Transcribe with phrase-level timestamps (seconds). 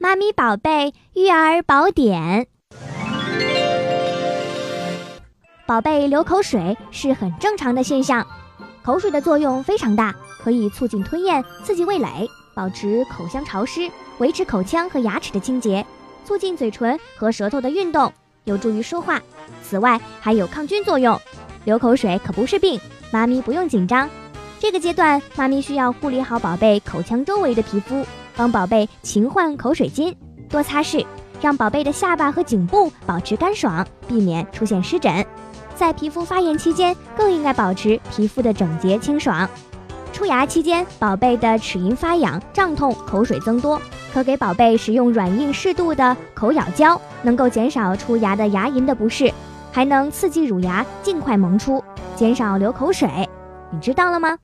[0.00, 2.46] 妈咪宝贝育儿宝典。
[5.66, 8.24] 宝贝流口水是很正常的现象，
[8.84, 15.84] 口水的作用非常大，可以促进吞咽、刺激味蕾、保持口腔潮湿、维持口腔和牙齿的清洁、
[16.24, 18.12] 促进嘴唇和舌头的运动，
[18.44, 19.20] 有助于说话。
[19.64, 21.20] 此外，还有抗菌作用。
[21.64, 22.80] 流口水可不是病，
[23.10, 24.08] 妈咪不用紧张。
[24.60, 28.06] 这个阶段，妈咪需要护理好宝贝口腔周围的皮肤，
[28.38, 30.14] 帮宝贝勤换口水巾，
[30.48, 31.04] 多擦拭，
[31.40, 35.26] 让宝贝的下巴和颈部保持干爽，避免出现湿疹。
[35.74, 39.48] 在皮肤发炎期间，更应该保持皮肤的整洁清爽。
[40.12, 43.80] 出牙期间，宝贝的齿龈发痒、胀痛、口水增多，
[44.14, 49.32] 可给宝贝使用软硬适度的口咬胶，能够减少出牙的牙龈的不适，
[49.72, 51.82] 还能刺激乳牙尽快萌出，
[52.14, 53.28] 减少流口水。
[53.70, 54.36] 你知道了吗？